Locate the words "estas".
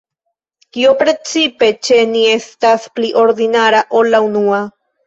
2.33-2.91